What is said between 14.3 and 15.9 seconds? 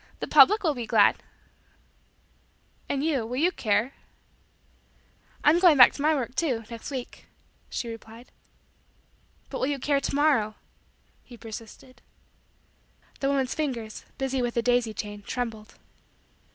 with the daisy chain, trembled.